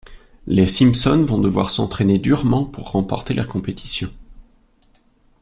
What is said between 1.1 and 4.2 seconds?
vont devoir s'entraîner durement pour remporter la compétition.